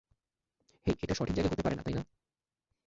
[0.85, 2.03] হেই, এটা সঠিক জায়গা হতে পারে না, তাই না?